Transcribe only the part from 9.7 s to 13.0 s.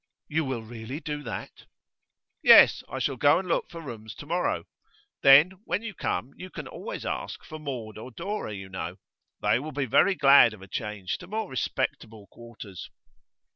be very glad of a change to more respectable quarters.